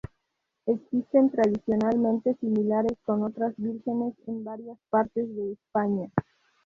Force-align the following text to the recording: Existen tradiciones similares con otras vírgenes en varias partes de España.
Existen 0.65 1.29
tradiciones 1.29 1.91
similares 2.39 2.97
con 3.05 3.21
otras 3.21 3.53
vírgenes 3.57 4.15
en 4.25 4.43
varias 4.43 4.79
partes 4.89 5.29
de 5.35 5.51
España. 5.51 6.09